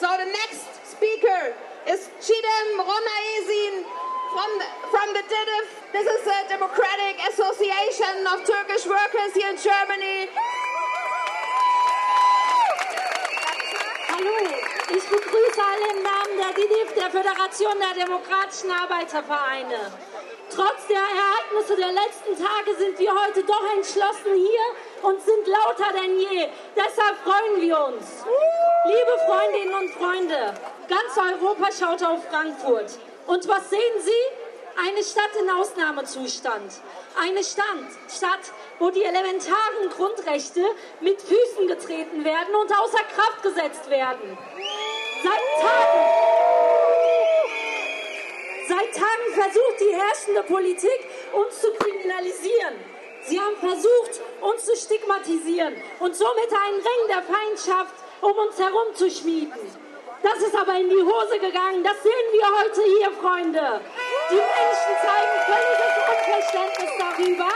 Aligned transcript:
So 0.00 0.08
the 0.16 0.24
next 0.24 0.64
speaker 0.96 1.52
is 1.86 2.08
Chidem 2.24 2.68
Ronaezin 2.80 3.84
from 4.32 4.48
the, 4.56 4.64
from 4.88 5.12
the 5.12 5.20
DIDIF. 5.28 5.92
This 5.92 6.06
is 6.08 6.24
the 6.24 6.40
Democratic 6.48 7.20
Association 7.28 8.24
of 8.32 8.40
Turkish 8.48 8.86
Workers 8.86 9.34
here 9.36 9.50
in 9.50 9.58
Germany. 9.60 10.32
Hallo, 14.08 14.40
ich 14.88 15.04
begrüße 15.04 15.60
alle 15.60 15.90
im 15.92 16.02
Namen 16.02 16.34
der 16.38 16.54
DIDIF, 16.54 16.94
der 16.94 17.10
Föderation 17.10 17.78
der 17.78 18.06
Demokratischen 18.06 18.70
Arbeitervereine. 18.70 19.92
Trotz 20.54 20.86
der 20.88 20.98
Ereignisse 20.98 21.76
der 21.76 21.92
letzten 21.92 22.34
Tage 22.34 22.74
sind 22.76 22.98
wir 22.98 23.12
heute 23.12 23.44
doch 23.44 23.72
entschlossen 23.72 24.34
hier 24.34 25.08
und 25.08 25.22
sind 25.22 25.46
lauter 25.46 25.92
denn 25.92 26.18
je. 26.18 26.48
Deshalb 26.74 27.18
freuen 27.22 27.60
wir 27.60 27.78
uns. 27.86 28.24
Liebe 28.84 29.18
Freundinnen 29.26 29.74
und 29.74 29.90
Freunde, 29.90 30.54
ganz 30.88 31.16
Europa 31.16 31.68
schaut 31.70 32.02
auf 32.02 32.24
Frankfurt. 32.28 32.98
Und 33.28 33.46
was 33.46 33.70
sehen 33.70 34.00
Sie? 34.00 34.86
Eine 34.88 35.04
Stadt 35.04 35.30
in 35.40 35.50
Ausnahmezustand. 35.50 36.72
Eine 37.20 37.44
Stadt, 37.44 37.64
Stadt, 38.08 38.52
wo 38.80 38.90
die 38.90 39.04
elementaren 39.04 39.90
Grundrechte 39.94 40.64
mit 41.00 41.20
Füßen 41.22 41.68
getreten 41.68 42.24
werden 42.24 42.54
und 42.54 42.72
außer 42.72 43.04
Kraft 43.14 43.42
gesetzt 43.42 43.88
werden. 43.88 44.38
Seit 45.22 45.62
Tagen, 45.62 46.59
seit 48.70 48.94
Tagen 48.94 49.28
versucht 49.34 49.80
die 49.80 49.94
herrschende 49.94 50.42
Politik, 50.44 51.00
uns 51.32 51.60
zu 51.60 51.72
kriminalisieren. 51.72 52.78
Sie 53.22 53.38
haben 53.38 53.56
versucht, 53.56 54.20
uns 54.40 54.64
zu 54.64 54.76
stigmatisieren 54.76 55.74
und 55.98 56.14
somit 56.14 56.50
einen 56.52 56.80
Ring 56.80 57.02
der 57.08 57.22
Feindschaft 57.22 57.94
um 58.20 58.32
uns 58.32 58.58
herum 58.58 58.94
zu 58.94 59.10
schmieden. 59.10 59.52
Das 60.22 60.38
ist 60.42 60.54
aber 60.54 60.76
in 60.78 60.88
die 60.88 61.02
Hose 61.02 61.38
gegangen. 61.38 61.82
Das 61.82 62.02
sehen 62.02 62.28
wir 62.32 62.46
heute 62.60 62.82
hier, 62.82 63.10
Freunde. 63.12 63.80
Die 64.30 64.34
Menschen 64.34 64.94
zeigen 65.00 65.34
völliges 65.48 65.94
Unverständnis 66.12 66.90
darüber, 66.98 67.48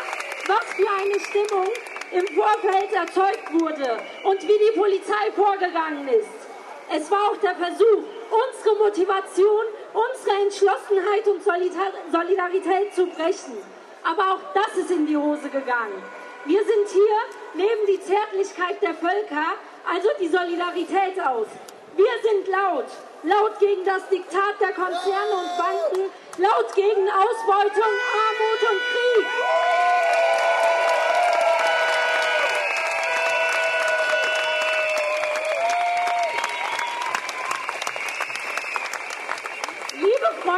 was 0.49 0.65
für 0.75 0.91
eine 0.91 1.21
Stimmung 1.21 1.69
im 2.11 2.27
Vorfeld 2.35 2.93
erzeugt 2.93 3.53
wurde 3.53 3.99
und 4.25 4.43
wie 4.43 4.59
die 4.59 4.79
Polizei 4.79 5.31
vorgegangen 5.37 6.09
ist. 6.09 6.45
Es 6.91 7.11
war 7.11 7.31
auch 7.31 7.37
der 7.39 7.55
Versuch, 7.57 8.05
unsere 8.35 8.77
Motivation, 8.77 9.65
unsere 9.93 10.37
Entschlossenheit 10.43 11.27
und 11.27 11.43
Solidarität 11.43 12.95
zu 12.95 13.07
brechen. 13.07 13.59
Aber 14.03 14.35
auch 14.35 14.41
das 14.53 14.77
ist 14.77 14.91
in 14.91 15.07
die 15.07 15.17
Hose 15.17 15.49
gegangen. 15.49 16.03
Wir 16.45 16.63
sind 16.63 16.89
hier, 16.89 17.65
nehmen 17.65 17.87
die 17.89 18.01
Zärtlichkeit 18.01 18.83
der 18.83 18.95
Völker, 18.95 19.57
also 19.91 20.09
die 20.21 20.29
Solidarität 20.29 21.19
aus. 21.25 21.47
Wir 21.97 22.13
sind 22.23 22.49
laut, 22.49 22.87
laut 23.23 23.59
gegen 23.61 23.85
das 23.85 24.09
Diktat 24.09 24.61
der 24.61 24.73
Konzerne 24.73 25.33
und 25.33 25.57
Banken, 25.57 26.11
laut 26.39 26.75
gegen 26.75 27.09
Ausbeutung, 27.09 27.93
Armut 28.27 28.61
und 28.71 28.81
Krieg. 28.93 29.64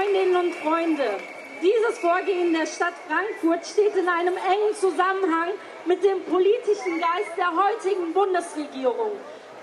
Freundinnen 0.07 0.37
und 0.37 0.55
Freunde, 0.57 1.19
dieses 1.61 1.99
Vorgehen 1.99 2.53
der 2.53 2.67
Stadt 2.67 2.95
Frankfurt 3.09 3.67
steht 3.67 3.97
in 3.97 4.09
einem 4.09 4.37
engen 4.37 4.75
Zusammenhang 4.75 5.51
mit 5.85 6.05
dem 6.05 6.23
politischen 6.23 7.01
Geist 7.01 7.37
der 7.37 7.51
heutigen 7.51 8.13
Bundesregierung. 8.13 9.13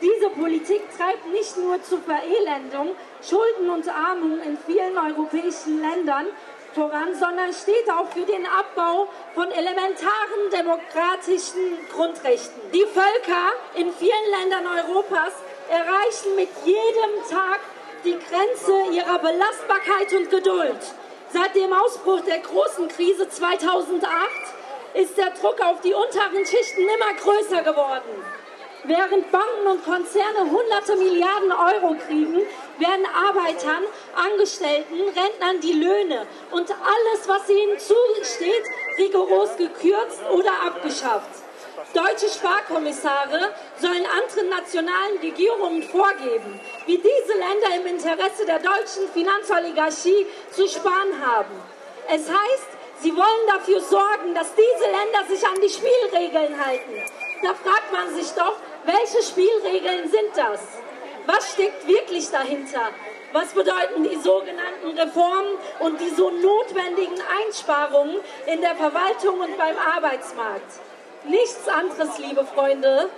Diese 0.02 0.30
Politik 0.32 0.82
treibt 0.98 1.26
nicht 1.32 1.56
nur 1.58 1.82
zur 1.84 2.00
Verelendung, 2.02 2.94
Schulden 3.22 3.70
und 3.70 3.88
Armut 3.88 4.46
in 4.46 4.58
vielen 4.66 4.98
europäischen 4.98 5.80
Ländern 5.80 6.26
voran, 6.74 7.16
sondern 7.16 7.54
steht 7.54 7.90
auch 7.90 8.10
für 8.10 8.26
den 8.26 8.46
Abbau 8.46 9.08
von 9.36 9.50
elementaren 9.50 10.50
demokratischen 10.52 11.88
Grundrechten. 11.94 12.62
Die 12.74 12.86
Völker 12.86 13.54
in 13.76 13.94
vielen 13.94 14.30
Ländern 14.42 14.68
Europas 14.68 15.34
erreichen 15.70 16.36
mit 16.36 16.50
jedem 16.66 17.30
Tag 17.30 17.62
die 18.04 18.18
Grenze 18.20 18.92
ihrer 18.92 19.20
Belastbarkeit 19.20 20.14
und 20.14 20.30
Geduld. 20.30 20.80
Seit 21.32 21.56
dem 21.56 21.72
Ausbruch 21.74 22.22
der 22.22 22.40
großen 22.40 22.88
Krise 22.90 23.30
2008 23.30 24.12
ist 24.94 25.18
der 25.18 25.32
Druck 25.32 25.60
auf 25.62 25.82
die 25.82 25.94
unteren 25.94 26.46
Schichten 26.46 26.82
immer 26.82 27.14
größer 27.20 27.64
geworden. 27.64 28.24
Während 28.86 29.32
Banken 29.32 29.68
und 29.68 29.86
Konzerne 29.86 30.52
hunderte 30.52 30.98
Milliarden 30.98 31.52
Euro 31.54 31.96
kriegen, 32.06 32.42
werden 32.78 33.06
Arbeitern, 33.16 33.84
Angestellten, 34.14 35.00
Rentnern 35.00 35.62
die 35.62 35.72
Löhne 35.72 36.28
und 36.52 36.70
alles, 36.70 37.28
was 37.28 37.50
ihnen 37.50 37.80
zusteht, 37.80 38.66
rigoros 38.98 39.56
gekürzt 39.56 40.22
oder 40.32 40.52
abgeschafft. 40.68 41.44
Deutsche 41.94 42.28
Sparkommissare 42.28 43.54
sollen 43.80 44.06
anderen 44.06 44.50
nationalen 44.50 45.20
Regierungen 45.22 45.84
vorgeben, 45.84 46.60
wie 46.88 46.98
diese 46.98 47.38
Länder 47.38 47.76
im 47.78 47.86
Interesse 47.86 48.48
der 48.48 48.58
deutschen 48.58 49.08
Finanzoligarchie 49.14 50.26
zu 50.52 50.68
sparen 50.68 51.14
haben. 51.24 51.54
Es 52.08 52.28
heißt, 52.28 52.70
sie 53.02 53.16
wollen 53.16 53.48
dafür 53.48 53.80
sorgen, 53.80 54.34
dass 54.34 54.54
diese 54.56 54.90
Länder 54.90 55.30
sich 55.30 55.48
an 55.48 55.62
die 55.62 55.70
Spielregeln 55.70 56.66
halten. 56.66 56.94
Da 57.44 57.54
fragt 57.54 57.92
man 57.92 58.16
sich 58.16 58.32
doch, 58.32 58.56
welche 58.86 59.22
Spielregeln 59.22 60.10
sind 60.10 60.36
das? 60.36 60.62
Was 61.28 61.54
steckt 61.54 61.88
wirklich 61.88 62.28
dahinter? 62.32 62.90
Was 63.34 63.54
bedeuten 63.54 64.04
die 64.04 64.18
sogenannten 64.18 64.98
Reformen 64.98 65.58
und 65.80 66.02
die 66.02 66.10
so 66.10 66.32
notwendigen 66.32 67.22
Einsparungen 67.46 68.18
in 68.48 68.62
der 68.62 68.76
Verwaltung 68.76 69.40
und 69.40 69.58
beim 69.60 69.78
Arbeitsmarkt? 69.78 70.82
Nichts 71.26 71.70
anderes, 71.70 72.18
liebe 72.18 72.46
Freunde, 72.46 73.10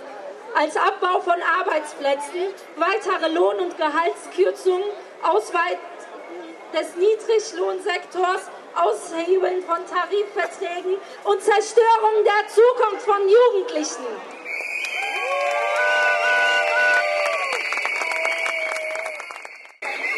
als 0.54 0.76
Abbau 0.76 1.20
von 1.20 1.34
Arbeitsplätzen, 1.58 2.54
weitere 2.76 3.32
Lohn- 3.32 3.58
und 3.58 3.76
Gehaltskürzungen, 3.76 4.88
Ausweitung 5.24 5.80
des 6.72 6.94
Niedriglohnsektors, 6.94 8.42
Aushebeln 8.76 9.60
von 9.64 9.78
Tarifverträgen 9.86 10.94
und 11.24 11.42
Zerstörung 11.42 12.22
der 12.24 12.46
Zukunft 12.48 13.04
von 13.04 13.28
Jugendlichen. 13.28 14.06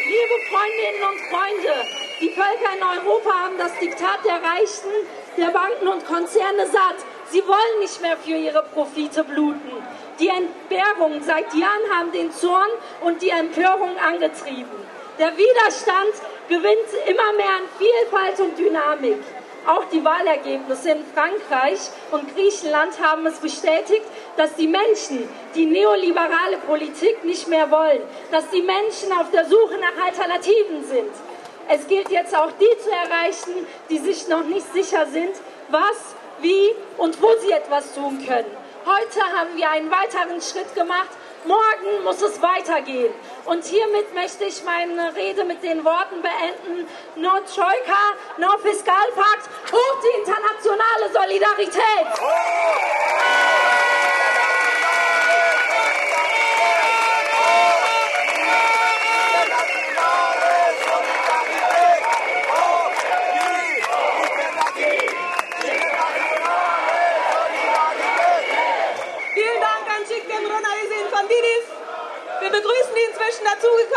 Liebe 0.05 0.35
Freundinnen 0.51 1.03
und 1.09 1.19
Freunde, 1.31 1.87
die 2.21 2.29
Völker 2.29 2.75
in 2.75 2.83
Europa 2.83 3.31
haben 3.31 3.57
das 3.57 3.73
Diktat 3.79 4.23
der 4.25 4.35
Reichen, 4.35 4.91
der 5.37 5.47
Banken 5.47 5.87
und 5.87 6.05
Konzerne 6.05 6.67
satt. 6.67 6.97
Sie 7.31 7.45
wollen 7.47 7.79
nicht 7.79 8.01
mehr 8.01 8.17
für 8.17 8.35
ihre 8.35 8.63
Profite 8.73 9.23
bluten. 9.23 9.71
Die 10.19 10.29
Entbehrungen 10.29 11.21
seit 11.23 11.53
Jahren 11.53 11.89
haben 11.93 12.11
den 12.11 12.31
Zorn 12.31 12.69
und 13.01 13.21
die 13.21 13.29
Empörung 13.29 13.95
angetrieben. 13.97 14.87
Der 15.19 15.31
Widerstand 15.37 16.13
gewinnt 16.47 16.89
immer 17.07 17.33
mehr 17.33 17.55
an 17.57 17.67
Vielfalt 17.77 18.39
und 18.39 18.57
Dynamik. 18.57 19.21
Auch 19.67 19.83
die 19.91 20.03
Wahlergebnisse 20.03 20.91
in 20.91 21.05
Frankreich 21.13 21.79
und 22.11 22.33
Griechenland 22.33 22.99
haben 23.03 23.25
es 23.27 23.37
bestätigt, 23.37 24.05
dass 24.37 24.55
die 24.55 24.67
Menschen 24.67 25.27
die 25.53 25.65
neoliberale 25.65 26.57
Politik 26.65 27.23
nicht 27.23 27.47
mehr 27.47 27.69
wollen, 27.69 28.01
dass 28.31 28.49
die 28.49 28.61
Menschen 28.61 29.11
auf 29.19 29.29
der 29.31 29.45
Suche 29.45 29.77
nach 29.77 30.05
Alternativen 30.05 30.83
sind. 30.85 31.11
Es 31.67 31.85
gilt 31.87 32.09
jetzt 32.09 32.35
auch 32.35 32.51
die 32.53 32.79
zu 32.79 32.89
erreichen, 32.89 33.67
die 33.89 33.99
sich 33.99 34.27
noch 34.27 34.43
nicht 34.43 34.73
sicher 34.73 35.05
sind, 35.05 35.35
was, 35.67 36.15
wie 36.41 36.75
und 36.97 37.21
wo 37.21 37.29
sie 37.41 37.51
etwas 37.51 37.93
tun 37.93 38.25
können. 38.25 38.51
Heute 38.85 39.21
haben 39.37 39.55
wir 39.55 39.69
einen 39.69 39.91
weiteren 39.91 40.41
Schritt 40.41 40.73
gemacht 40.75 41.09
Morgen 41.45 42.03
muss 42.03 42.21
es 42.21 42.41
weitergehen. 42.41 43.13
Und 43.45 43.63
hiermit 43.63 44.13
möchte 44.13 44.43
ich 44.43 44.63
meine 44.63 45.15
Rede 45.15 45.45
mit 45.45 45.63
den 45.63 45.85
Worten 45.85 46.21
beenden. 46.21 46.87
No 47.15 47.39
Troika, 47.53 48.13
no 48.37 48.57
Fiskalpakt, 48.61 49.49
hoch 49.71 50.01
die 50.03 50.19
internationale 50.19 51.13
Solidarität. 51.13 52.07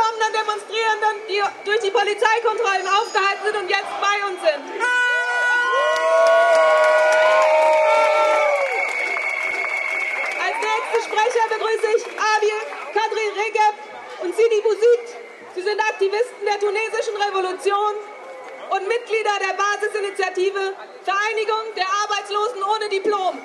Dazugekommenen 0.03 0.33
Demonstrierenden, 0.33 1.15
die 1.29 1.43
durch 1.65 1.81
die 1.81 1.91
Polizeikontrollen 1.91 2.89
aufgehalten 2.89 3.45
sind 3.45 3.57
und 3.57 3.71
jetzt 3.71 3.95
bei 4.01 4.17
uns 4.27 4.41
sind. 4.43 4.63
Als 10.43 10.57
nächsten 10.59 11.01
Sprecher 11.07 11.45
begrüße 11.49 11.89
ich 11.97 12.05
Abil 12.19 12.59
Kadri 12.93 13.29
Regeb, 13.41 13.75
und 14.23 14.37
Sidi 14.37 14.61
Bouzid. 14.63 15.07
Sie 15.55 15.63
sind 15.63 15.81
Aktivisten 15.81 16.47
der 16.47 16.59
tunesischen 16.61 17.17
Revolution 17.17 17.95
und 18.71 18.89
Mitglieder 18.89 19.37
der 19.41 19.55
Basisinitiative 19.55 20.75
Vereinigung 21.05 21.75
der 21.77 21.87
Arbeitslosen 22.05 22.63
ohne 22.63 22.89
Diplom. 22.89 23.39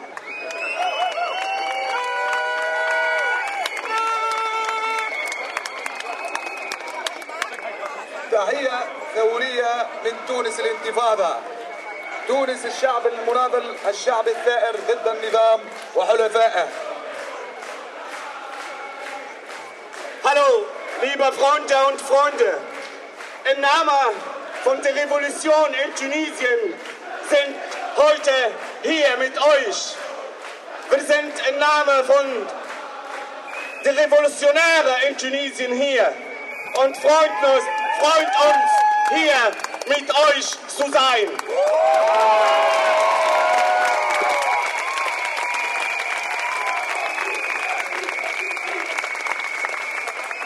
تحية 8.37 8.85
ثورية 9.15 9.87
من 10.05 10.13
تونس 10.29 10.61
الانتفاضة 10.61 11.37
تونس 12.29 12.67
الشعب 12.67 13.07
المناضل 13.07 13.77
الشعب 13.89 14.29
الثائر 14.29 14.77
ضد 14.89 15.09
النظام 15.09 15.61
وحلفائه 15.95 16.69
Hallo, 20.25 20.67
liebe 21.03 21.33
Freunde 21.33 21.75
und 21.89 22.01
Freunde. 22.01 22.59
Im 23.53 23.61
Namen 23.61 24.15
von 24.63 24.81
der 24.81 24.95
Revolution 24.95 25.75
in 25.85 25.95
Tunesien 25.97 26.75
sind 27.29 27.57
heute 27.97 28.31
hier 28.85 29.17
mit 29.19 29.37
euch. 29.37 29.97
Wir 30.91 31.01
sind 31.01 31.33
im 31.49 31.59
Namen 31.59 32.05
von 32.05 32.47
der 33.85 33.97
Revolutionäre 33.97 34.95
in 35.09 35.19
Tunesien 35.19 35.73
hier 35.73 36.15
und 36.85 36.97
freut 36.97 37.31
uns, 37.53 37.65
freut 37.99 38.33
uns 38.49 38.71
hier 39.11 39.43
mit 39.89 40.11
euch 40.29 40.47
zu 40.69 40.91
sein. 40.91 41.29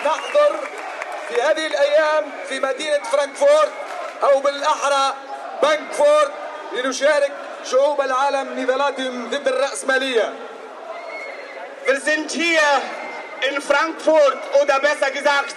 نحضر 0.07 0.53
في 1.29 1.43
هذه 1.43 1.67
الأيام 1.67 2.25
في 2.49 2.61
مدينة 2.61 3.03
فرانكفورت 3.03 3.73
أو 4.23 4.41
بالأحرى 4.41 5.15
بانكفورت 5.63 6.33
لنشارك 6.73 7.33
شعوب 7.71 8.01
العالم 8.01 8.61
نضالاتهم 8.61 9.31
ضد 9.31 9.49
الرأسمالية 9.49 10.33
Wir 11.87 12.01
sind 12.01 12.31
hier 12.33 12.69
in 13.49 13.63
Frankfurt 13.63 14.39
oder 14.63 14.81
besser 14.81 15.11
gesagt 15.11 15.57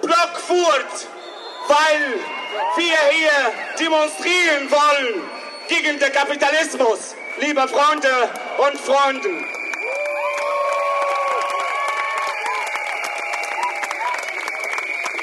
Blockfurt, 0.00 1.06
weil 1.68 2.20
wir 2.76 2.98
hier 3.10 3.52
demonstrieren 3.78 4.70
wollen 4.70 5.22
gegen 5.68 5.98
den 5.98 6.12
Kapitalismus, 6.12 7.14
liebe 7.38 7.66
Freunde 7.68 8.30
und 8.58 8.80
Freunde. 8.80 9.44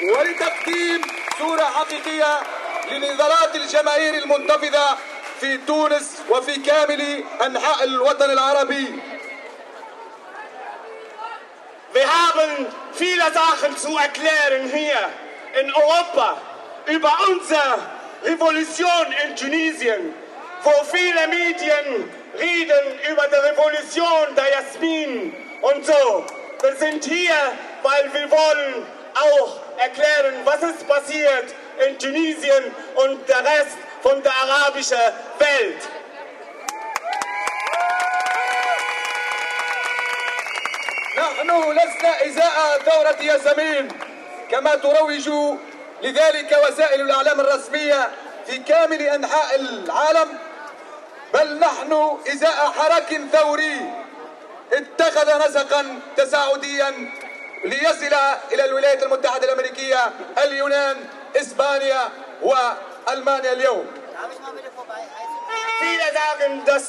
ولتقديم 0.02 1.00
صورة 1.38 1.64
حقيقية 1.64 2.40
لنضالات 2.90 3.56
الجماهير 3.56 4.14
المنتفضة 4.14 4.96
في 5.40 5.56
تونس 5.56 6.22
وفي 6.28 6.56
كامل 6.56 7.24
أنحاء 7.46 7.84
الوطن 7.84 8.30
العربي 8.30 9.00
Wir 11.94 12.06
haben 12.06 12.66
viele 12.92 13.32
Sachen 13.32 13.76
zu 13.76 13.96
erklären 13.96 14.70
hier 14.74 15.08
in 15.60 15.72
Europa 15.72 16.38
über 16.86 17.12
unsere 17.30 17.78
Revolution 18.24 19.06
in 19.24 19.36
Tunesien, 19.36 20.14
wo 20.62 20.72
viele 20.84 21.28
Medien 21.28 22.10
reden 22.38 23.00
über 23.10 23.26
die 23.28 23.48
Revolution 23.50 24.34
der 24.36 24.50
Jasmin 24.50 25.34
und 25.62 25.86
so. 25.86 26.24
Wir 26.60 26.76
sind 26.76 27.04
hier, 27.04 27.34
weil 27.82 28.12
wir 28.12 28.30
wollen 28.30 28.86
auch 29.14 29.60
erklären, 29.78 30.34
was 30.44 30.62
ist 30.62 30.88
passiert 30.88 31.54
in 31.86 31.98
Tunesien 31.98 32.74
und 32.96 33.28
der 33.28 33.44
Rest 33.44 33.78
von 34.02 34.22
der 34.22 34.32
arabischen 34.32 34.98
Welt. 35.38 35.88
نحن 41.18 41.72
لسنا 41.72 42.26
إزاء 42.26 42.78
ثورة 42.84 43.22
ياسمين 43.22 43.88
كما 44.53 44.75
تروج 44.75 45.29
لذلك 46.03 46.57
وسائل 46.67 47.01
الإعلام 47.01 47.39
الرسمية 47.39 48.09
في 48.47 48.57
كامل 48.57 49.01
أنحاء 49.01 49.55
العالم 49.55 50.37
بل 51.33 51.59
نحن 51.59 52.17
إزاء 52.33 52.71
حراك 52.77 53.21
ثوري 53.31 53.93
اتخذ 54.73 55.47
نسقا 55.47 55.99
تساعديا 56.17 57.11
ليصل 57.65 58.15
إلى 58.53 58.65
الولايات 58.65 59.03
المتحدة 59.03 59.45
الأمريكية 59.45 60.11
اليونان 60.43 60.97
إسبانيا 61.35 62.09
وألمانيا 62.41 63.53
اليوم 63.53 63.87
Viele 65.79 66.07
sagen, 66.13 66.61
dass 66.65 66.85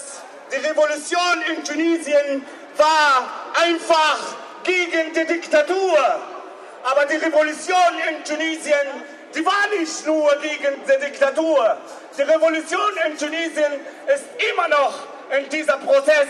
die 0.52 0.56
Revolution 0.68 1.42
in 1.50 1.64
Tunesien 1.64 2.46
war 2.76 3.24
einfach 3.54 4.18
gegen 4.62 5.12
die 5.14 5.24
Diktatur. 5.24 5.98
Aber 6.84 7.06
die 7.06 7.16
Revolution 7.16 7.98
in 8.10 8.22
Tunesien, 8.24 9.04
die 9.34 9.44
war 9.44 9.66
nicht 9.78 10.06
nur 10.06 10.36
gegen 10.36 10.82
die 10.84 11.06
Diktatur. 11.06 11.78
Die 12.16 12.22
Revolution 12.22 12.92
in 13.06 13.16
Tunesien 13.16 13.72
ist 14.06 14.24
immer 14.52 14.68
noch 14.68 14.94
in 15.36 15.48
dieser 15.48 15.78
Prozess. 15.78 16.28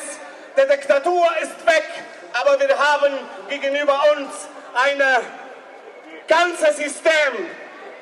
Die 0.56 0.68
Diktatur 0.68 1.26
ist 1.42 1.66
weg, 1.66 1.88
aber 2.32 2.58
wir 2.60 2.78
haben 2.78 3.18
gegenüber 3.48 4.00
uns 4.16 4.30
ein 4.74 5.02
ganzes 6.28 6.76
System. 6.76 7.50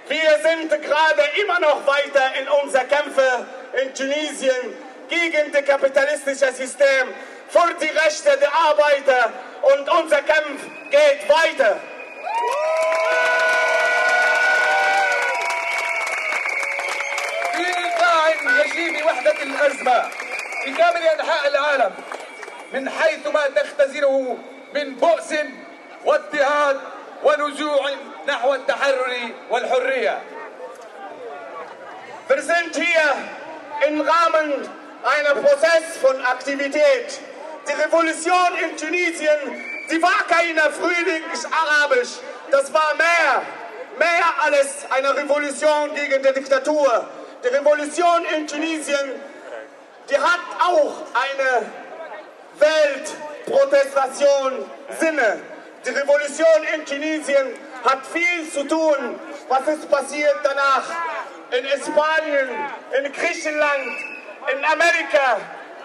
Wir 0.08 0.38
sind 0.42 0.70
gerade 0.70 1.22
immer 1.42 1.58
noch 1.60 1.86
weiter 1.86 2.32
in 2.38 2.48
unseren 2.48 2.86
Kämpfen 2.86 3.46
in 3.82 3.94
Tunesien 3.94 4.76
gegen 5.08 5.52
das 5.52 5.64
kapitalistische 5.64 6.52
System, 6.52 7.08
für 7.48 7.74
die 7.80 7.86
Rechte 7.86 8.36
der 8.38 8.52
Arbeiter 8.52 9.32
und 9.62 9.88
unser 10.02 10.22
Kampf 10.22 10.62
geht 10.90 11.28
weiter. 11.28 11.80
يجري 18.64 19.02
بوحدة 19.02 19.42
الأزمة 19.42 20.08
في 20.64 20.72
كامل 20.72 21.02
أنحاء 21.02 21.48
العالم 21.48 21.92
من 22.72 22.90
حيث 22.90 23.26
ما 23.26 23.46
تختزنه 23.46 24.38
من 24.74 24.94
بؤس 24.94 25.34
واضطهاد 26.04 26.80
ونزوع 27.22 27.90
نحو 28.26 28.54
التحرر 28.54 29.30
والحرية 29.50 30.22
Wir 32.28 32.40
sind 32.40 32.74
hier 32.74 33.88
im 33.88 34.00
Rahmen 34.00 34.68
einer 35.04 35.34
Prozess 35.34 35.98
von 36.00 36.24
Aktivität. 36.24 37.20
Die 37.68 37.72
Revolution 37.72 38.50
in 38.62 38.76
Tunesien, 38.76 39.38
die 39.90 40.02
war 40.02 40.24
keine 40.28 40.62
frühlings-arabisch, 40.70 42.20
das 42.52 42.72
war 42.72 42.94
mehr, 42.96 43.42
mehr 43.98 44.24
als 44.42 44.86
eine 44.90 45.16
Revolution 45.16 45.92
gegen 45.94 46.22
die 46.22 46.32
Diktatur. 46.34 47.08
Die 47.42 47.48
Revolution 47.48 48.24
in 48.36 48.46
Tunesien, 48.46 49.20
die 50.10 50.18
hat 50.18 50.40
auch 50.60 50.92
eine 51.14 51.66
Weltprotestation 52.58 54.66
Sinne. 55.00 55.40
Die 55.84 55.90
Revolution 55.90 56.62
in 56.74 56.84
Tunesien 56.84 57.54
hat 57.84 58.06
viel 58.06 58.48
zu 58.52 58.62
tun, 58.68 59.18
was 59.48 59.66
ist 59.68 59.90
passiert 59.90 60.36
danach 60.44 60.84
in 61.50 61.66
Spanien, 61.82 62.48
in 62.98 63.12
Griechenland, 63.12 63.96
in 64.52 64.64
Amerika. 64.64 65.40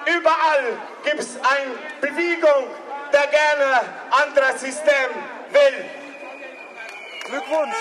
Überall 0.06 0.78
gibt 1.04 1.20
es 1.20 1.38
eine 1.38 1.76
Bewegung, 2.02 2.68
der 3.14 3.28
gerne 3.28 3.82
anderes 4.12 4.60
System 4.62 5.10
will. 5.52 5.86
Glückwunsch! 7.28 7.78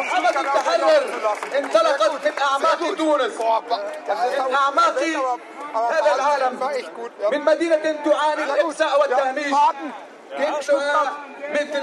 محمد 0.00 0.36
انطلقت 1.56 2.24
من 2.24 2.32
اعماق 2.38 2.94
تونس 2.98 3.40
من 4.48 4.54
اعماق 4.54 4.98
هذا 5.74 6.14
العالم 6.14 6.54
من 7.32 7.40
مدينه 7.40 7.96
تعاني 8.04 8.44
الاقصاء 8.44 9.00
والتهميش 9.00 9.54
مثل 11.50 11.82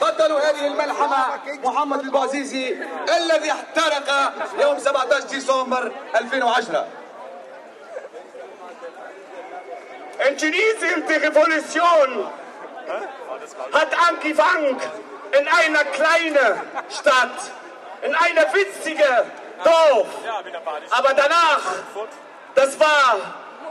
بطل 0.00 0.32
هذه 0.32 0.66
الملحمة 0.66 1.40
محمد 1.64 2.00
البعزيزي 2.00 2.76
الذي 3.18 3.52
احترق 3.52 4.32
يوم 4.60 4.78
17 4.78 5.26
ديسمبر 5.26 5.92
2010 6.14 6.86
En 10.18 10.36
Tunisien 10.36 11.06
die 11.08 11.18
Revolution. 11.26 12.08
Hat 13.72 14.08
angefangen 14.08 14.80
in 15.38 15.48
einer 15.48 15.84
kleinen 15.84 16.60
Stadt, 16.88 17.52
in 18.02 18.14
einer 18.14 18.54
winzigen 18.54 19.30
Dorf. 19.62 20.06
Aber 20.90 21.14
danach, 21.14 21.62
das 22.54 22.78
war 22.78 23.16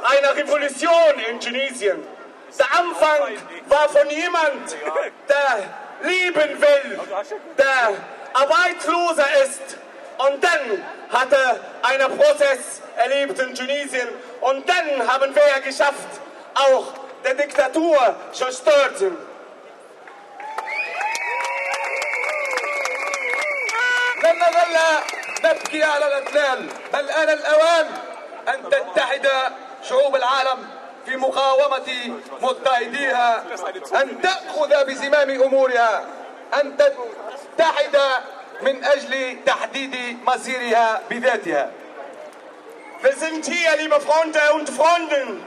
eine 0.04 0.36
Revolution 0.36 1.20
in 1.30 1.40
Tunesien. 1.40 2.06
Der 2.58 2.80
Anfang 2.80 3.38
war 3.68 3.90
von 3.90 4.10
jemand, 4.10 4.76
der 5.28 6.10
lieben 6.10 6.62
will, 6.62 7.00
der 7.58 7.94
Arbeitsloser 8.34 9.26
ist. 9.44 9.78
Und 10.18 10.44
dann 10.44 10.84
hat 11.12 11.32
er 11.32 11.60
einen 11.82 12.18
Prozess 12.18 12.82
erlebt 12.96 13.40
in 13.40 13.56
Tunesien. 13.56 14.08
Und 14.42 14.68
dann 14.70 15.08
haben 15.08 15.34
wir 15.34 15.62
geschafft, 15.62 16.22
auch 16.54 17.03
die 17.26 17.36
Diktatur 17.38 18.16
zu 18.32 18.46
stürzen. 18.52 19.18
لن 24.24 24.40
نظل 24.40 24.78
نبكي 25.44 25.84
على 25.84 26.08
الاذلال 26.08 26.70
بل 26.94 27.10
آن 27.10 27.30
الأوان 27.30 27.88
أن 28.48 28.70
تتحد 28.70 29.28
شعوب 29.90 30.16
العالم 30.16 30.68
في 31.06 31.16
مقاومة 31.18 32.18
مضطهديها 32.42 33.44
أن 34.02 34.22
تأخذ 34.22 34.86
بزمام 34.86 35.30
أمورها 35.30 36.06
أن 36.62 36.78
تتحد 36.78 37.98
من 38.62 38.84
أجل 38.84 39.38
تحديد 39.46 40.18
مصيرها 40.28 41.02
بذاتها 41.10 41.72
Wir 43.04 43.16
sind 43.18 43.46
hier, 43.46 43.76
liebe 43.76 44.00
Freunde 44.00 44.40
und 44.54 44.70
Freundinnen, 44.70 45.44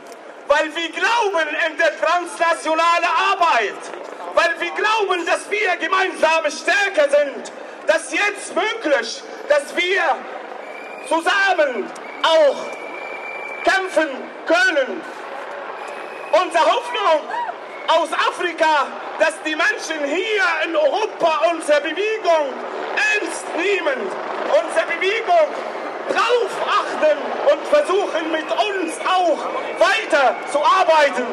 weil 0.49 0.75
wir 0.75 0.91
glauben 0.91 1.49
in 1.69 1.77
der 1.77 1.99
transnationale 1.99 3.07
Arbeit, 3.33 3.75
weil 4.35 4.61
wir 4.61 4.71
glauben, 4.71 5.27
dass 5.27 5.51
wir 5.51 5.77
gemeinsam 5.77 6.45
stärker 6.51 7.09
sind, 7.11 7.53
dass 7.87 8.13
jetzt 8.13 8.55
möglich, 8.55 9.23
dass 9.49 9.77
wir 9.77 10.03
zusammen 11.09 11.91
auch 12.23 12.57
kämpfen 13.65 14.09
können. 14.47 15.01
Unsere 16.33 16.65
Hoffnung 16.65 17.23
aus 17.89 18.09
Afrika, 18.13 18.87
dass 19.19 19.35
die 19.45 19.57
Menschen 19.57 20.05
hier 20.05 20.43
in 20.65 20.77
Europa 20.77 21.41
unsere 21.53 21.81
Bewegung 21.81 22.53
ernst 22.97 23.47
nehmen, 23.57 24.11
unsere 24.49 24.87
Bewegung 24.87 25.76
drauf 26.13 26.53
achten 26.81 27.19
und 27.53 27.67
versuchen 27.67 28.33
mit 28.33 28.51
uns 28.53 28.93
auch 29.17 29.39
weiter 29.79 30.35
zu 30.53 30.59
arbeiten. 30.65 31.27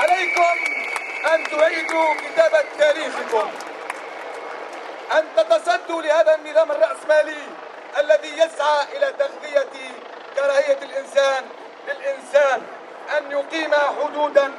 عليكم 0.00 0.56
أن 1.34 1.44
تعيدوا 1.44 2.14
كتابة 2.14 2.64
تاريخكم 2.78 3.50
أن 5.12 5.24
تتصدوا 5.36 6.02
لهذا 6.02 6.34
النظام 6.34 6.70
الرأسمالي 6.70 7.42
الذي 7.98 8.32
يسعى 8.32 8.78
إلى 8.96 9.12
تغذية 9.18 9.74
كراهية 10.36 10.78
الإنسان 10.82 11.44
للإنسان. 11.88 12.62
أن 13.18 13.30
يقيم 13.30 13.74
حدودا 13.74 14.52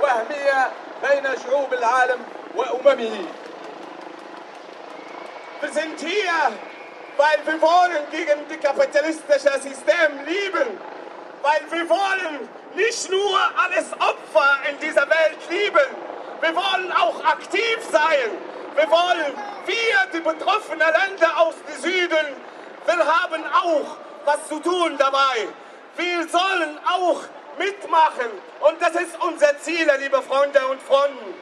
وهمية 0.00 0.70
بين 1.02 1.28
شعوب 1.44 1.74
العالم 1.74 2.24
وأممه. 2.54 3.26
Wir 5.66 5.72
sind 5.72 5.98
hier, 5.98 6.52
weil 7.16 7.38
wir 7.44 7.60
wollen 7.60 8.08
gegen 8.12 8.46
das 8.48 8.72
kapitalistische 8.72 9.60
System 9.60 10.24
lieben. 10.24 10.78
Weil 11.42 11.60
wir 11.70 11.88
wollen 11.88 12.48
nicht 12.76 13.10
nur 13.10 13.36
alles 13.56 13.92
Opfer 13.94 14.58
in 14.70 14.78
dieser 14.78 15.08
Welt 15.08 15.38
lieben. 15.50 15.88
Wir 16.40 16.54
wollen 16.54 16.92
auch 16.92 17.24
aktiv 17.24 17.78
sein. 17.90 18.30
Wir 18.76 18.88
wollen, 18.88 19.34
wir, 19.66 19.96
die 20.12 20.20
betroffenen 20.20 20.78
Länder 20.78 21.36
aus 21.36 21.54
dem 21.66 21.82
Süden, 21.82 22.26
wir 22.84 22.98
haben 22.98 23.44
auch 23.52 23.96
was 24.24 24.46
zu 24.46 24.60
tun 24.60 24.96
dabei. 24.98 25.48
Wir 25.96 26.28
sollen 26.28 26.78
auch 26.88 27.22
mitmachen. 27.58 28.30
Und 28.60 28.80
das 28.80 28.90
ist 28.90 29.20
unser 29.20 29.58
Ziel, 29.58 29.90
liebe 29.98 30.22
Freunde 30.22 30.64
und 30.68 30.80
Freunde. 30.80 31.34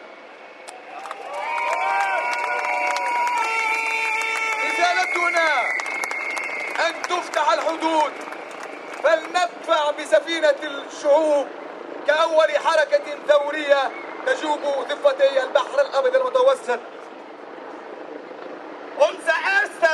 رسالتنا 4.94 5.60
أن 6.88 7.02
تفتح 7.02 7.52
الحدود 7.52 8.12
فلندفع 9.02 9.90
بسفينة 9.90 10.54
الشعوب 10.62 11.46
كأول 12.06 12.58
حركة 12.64 13.04
ثورية 13.28 13.90
تجوب 14.26 14.60
ضفتي 14.88 15.42
البحر 15.42 15.80
الأبيض 15.80 16.16
المتوسط 16.16 16.78
Unsere 18.96 19.40
erste 19.60 19.92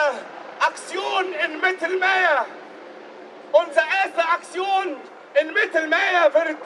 Aktion 0.61 1.33
in 1.45 1.59
Mittelmeer, 1.62 2.45
unsere 3.50 3.87
erste 4.04 4.23
Aktion 4.28 5.00
in 5.40 5.54
Mittelmeer 5.54 6.35
wird 6.35 6.59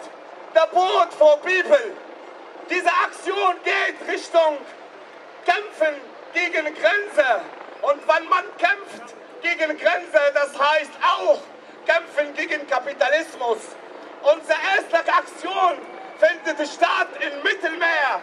der 0.57 0.67
Boat 0.67 1.15
for 1.17 1.37
People. 1.43 1.93
Diese 2.71 2.91
Aktion 3.07 3.55
geht 3.63 4.13
Richtung 4.13 4.59
Kämpfen 5.47 5.95
gegen 6.33 6.75
Grenze. 6.75 7.41
Auch 11.15 11.41
kämpfen 11.87 12.35
gegen 12.35 12.67
Kapitalismus. 12.69 13.59
Unsere 14.23 14.59
erste 14.77 15.13
Aktion 15.13 15.79
findet 16.19 16.69
statt 16.69 17.09
im 17.21 17.43
Mittelmeer, 17.43 18.23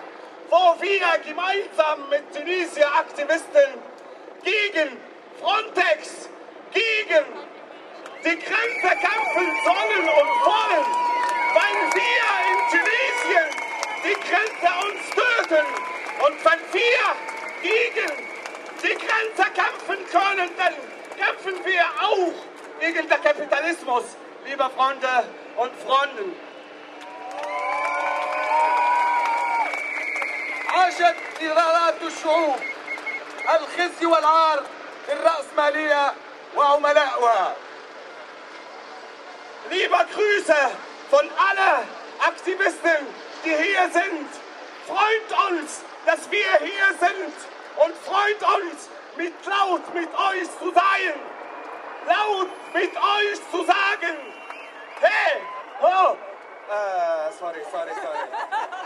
wo 0.49 0.75
wir 0.81 1.19
gemeinsam 1.23 2.09
mit 2.09 2.33
Tunesier-Aktivisten 2.33 3.79
gegen 4.43 4.97
Frontex, 5.39 6.29
gegen 6.73 7.25
die 8.23 8.37
Grenze 8.37 8.95
kämpfen 8.97 9.51
sollen 9.65 10.05
und 10.09 10.31
wollen, 10.45 10.85
weil 11.53 11.77
wir 11.93 12.25
in 12.49 12.59
Tunesien 12.69 13.49
die 14.03 14.17
Grenze 14.27 14.69
uns 14.87 15.09
töten. 15.09 15.65
Und 16.25 16.45
wenn 16.45 16.59
wir 16.73 17.03
gegen 17.61 18.11
die 18.83 18.95
Grenze 18.95 19.51
kämpfen 19.53 20.05
können, 20.11 20.49
dann 20.57 20.73
kämpfen 21.17 21.65
wir 21.65 21.83
auch 21.99 22.50
gegen 22.80 23.08
den 23.08 23.22
Kapitalismus, 23.22 24.04
liebe 24.46 24.70
Freunde 24.76 25.24
und 25.56 25.72
Freundinnen. 25.86 26.36
عاشت 30.76 31.16
نضالات 31.42 32.02
الشعوب 32.02 32.56
الخزي 33.48 34.06
والعار 34.06 34.62
للرأسمالية 35.08 36.12
وعملائها 36.56 37.54
Liebe 39.70 39.96
Grüße 40.14 40.70
von 41.10 41.28
allen 41.48 41.88
Aktivisten, 42.20 43.06
die 43.44 43.50
hier 43.50 43.90
sind. 43.92 44.28
Freut 44.86 45.50
uns, 45.50 45.80
dass 46.06 46.30
wir 46.30 46.52
hier 46.60 46.88
sind 47.00 47.34
und 47.76 47.94
freut 48.06 48.42
uns, 48.58 48.88
mit 49.16 49.34
laut 49.44 49.94
mit 49.94 50.08
euch 50.08 50.48
zu 50.60 50.72
sein. 50.72 51.14
Laut 52.06 52.48
mit 52.73 52.95
euch 52.95 53.39
zu 53.51 53.63
sagen. 53.63 54.17
Hey, 54.99 55.41
ho. 55.81 56.17
Äh, 56.69 57.31
sorry, 57.37 57.61
sorry, 57.71 57.91
sorry. 58.01 58.80